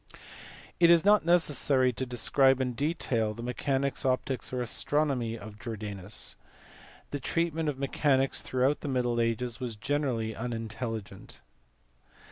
[0.79, 6.35] It is not necessary to describe in detail the mechanics, optics, or astronomy of Jordanus.
[7.11, 11.41] The treatment of mechanics throughout the middle ages was generally unintelligent.